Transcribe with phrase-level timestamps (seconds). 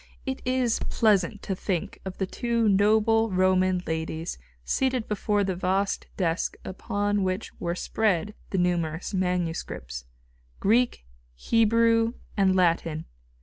[0.25, 6.07] It is pleasant to think of the two noble Roman ladies seated before the vast
[6.17, 10.05] desk upon which were spread the numerous manuscripts,
[10.59, 13.05] Greek, Hebrew and Latin...